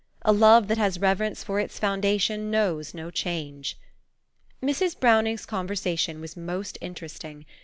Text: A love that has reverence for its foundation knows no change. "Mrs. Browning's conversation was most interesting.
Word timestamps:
A 0.23 0.33
love 0.33 0.67
that 0.67 0.79
has 0.79 0.99
reverence 0.99 1.43
for 1.43 1.59
its 1.59 1.77
foundation 1.77 2.49
knows 2.49 2.95
no 2.95 3.11
change. 3.11 3.77
"Mrs. 4.59 4.99
Browning's 4.99 5.45
conversation 5.45 6.19
was 6.19 6.35
most 6.35 6.75
interesting. 6.81 7.45